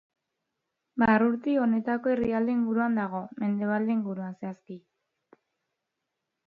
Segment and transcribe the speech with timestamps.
[1.01, 4.81] Barruti honetako erdialde inguruan dago, mendebalde inguruan, zehazki.